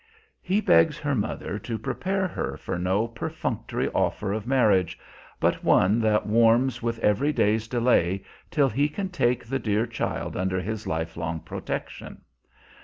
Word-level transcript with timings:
He 0.41 0.61
begs 0.61 0.97
her 0.97 1.13
mother 1.13 1.59
to 1.59 1.77
prepare 1.77 2.27
her 2.27 2.57
for 2.57 2.79
no 2.79 3.07
perfunctory 3.07 3.87
offer 3.89 4.33
of 4.33 4.47
marriage, 4.47 4.97
but 5.39 5.63
one 5.63 5.99
that 5.99 6.25
warms 6.25 6.81
with 6.81 6.97
every 7.03 7.31
day's 7.31 7.67
delay 7.67 8.23
till 8.49 8.69
he 8.69 8.89
can 8.89 9.09
take 9.09 9.45
the 9.45 9.59
dear 9.59 9.85
child 9.85 10.35
under 10.35 10.59
his 10.59 10.87
lifelong 10.87 11.41
protection. 11.41 12.23